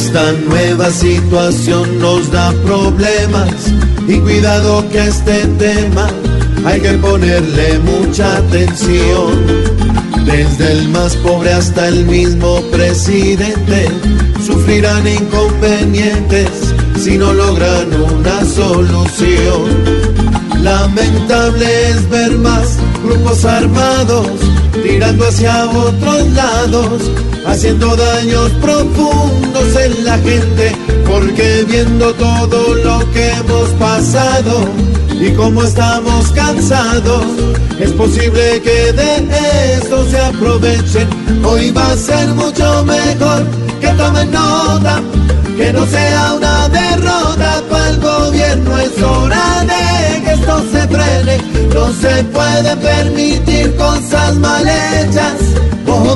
Esta 0.00 0.30
nueva 0.48 0.92
situación 0.92 1.98
nos 1.98 2.30
da 2.30 2.52
problemas 2.64 3.52
y 4.06 4.18
cuidado 4.20 4.88
que 4.90 5.08
este 5.08 5.44
tema 5.58 6.08
hay 6.64 6.80
que 6.80 6.92
ponerle 6.92 7.80
mucha 7.80 8.36
atención. 8.36 9.44
Desde 10.24 10.70
el 10.70 10.88
más 10.90 11.16
pobre 11.16 11.52
hasta 11.52 11.88
el 11.88 12.06
mismo 12.06 12.60
presidente 12.70 13.88
sufrirán 14.46 15.04
inconvenientes 15.04 16.48
si 16.96 17.18
no 17.18 17.32
logran 17.32 17.88
una 18.00 18.44
solución. 18.44 19.64
Lamentable 20.62 21.90
es 21.90 22.08
ver 22.08 22.38
más 22.38 22.78
grupos 23.02 23.44
armados 23.44 24.30
tirando 24.82 25.26
hacia 25.26 25.66
otros 25.70 26.26
lados, 26.34 27.02
haciendo 27.46 27.96
daños 27.96 28.50
profundos 28.60 29.76
en 29.76 30.04
la 30.04 30.18
gente, 30.18 30.72
porque 31.06 31.64
viendo 31.68 32.12
todo 32.14 32.74
lo 32.74 33.12
que 33.12 33.30
hemos 33.32 33.68
pasado 33.70 34.68
y 35.20 35.30
como 35.32 35.62
estamos 35.62 36.30
cansados, 36.32 37.24
es 37.80 37.90
posible 37.92 38.60
que 38.62 38.92
de 38.92 39.74
esto 39.74 40.08
se 40.10 40.18
aprovechen. 40.18 41.08
Hoy 41.44 41.70
va 41.70 41.92
a 41.92 41.96
ser 41.96 42.28
mucho 42.34 42.84
mejor 42.84 43.44
que 43.80 43.88
tomen 43.88 44.30
nota, 44.30 45.00
que 45.56 45.72
no 45.72 45.86
sea 45.86 46.34
una 46.34 46.68
derrota 46.68 47.62
para 47.68 47.90
el 47.90 48.00
gobierno, 48.00 48.78
es 48.78 49.02
hora 49.02 49.64
de 49.64 50.22
que 50.22 50.32
esto 50.32 50.62
se 50.70 50.80
frene, 50.88 51.38
no 51.74 51.92
se 51.92 52.24
puede 52.24 52.76
permitir 52.76 53.76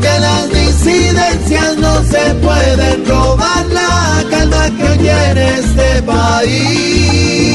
ojo 0.00 0.06
que 0.06 0.20
las 0.20 0.48
disidencias 0.48 1.76
no 1.78 2.02
se 2.04 2.34
pueden 2.36 3.06
robar 3.06 3.66
la 3.66 4.24
calma 4.30 4.70
que 4.76 4.84
hoy 4.84 5.08
en 5.08 5.38
este 5.38 6.02
país. 6.02 7.50